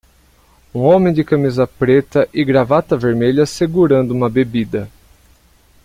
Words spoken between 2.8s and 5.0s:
vermelha segurando uma bebida.